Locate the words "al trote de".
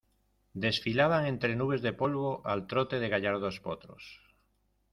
2.51-3.07